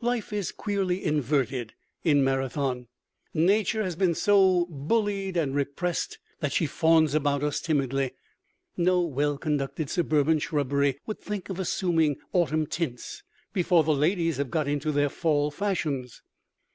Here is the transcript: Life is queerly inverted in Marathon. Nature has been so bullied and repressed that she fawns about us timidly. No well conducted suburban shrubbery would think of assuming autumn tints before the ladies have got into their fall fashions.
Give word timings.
Life 0.00 0.32
is 0.32 0.50
queerly 0.50 1.04
inverted 1.04 1.74
in 2.04 2.24
Marathon. 2.24 2.86
Nature 3.34 3.82
has 3.82 3.94
been 3.94 4.14
so 4.14 4.64
bullied 4.70 5.36
and 5.36 5.54
repressed 5.54 6.18
that 6.40 6.54
she 6.54 6.64
fawns 6.64 7.14
about 7.14 7.42
us 7.42 7.60
timidly. 7.60 8.12
No 8.78 9.02
well 9.02 9.36
conducted 9.36 9.90
suburban 9.90 10.38
shrubbery 10.38 10.98
would 11.04 11.18
think 11.20 11.50
of 11.50 11.60
assuming 11.60 12.16
autumn 12.32 12.66
tints 12.66 13.24
before 13.52 13.84
the 13.84 13.92
ladies 13.92 14.38
have 14.38 14.50
got 14.50 14.66
into 14.66 14.90
their 14.90 15.10
fall 15.10 15.50
fashions. 15.50 16.22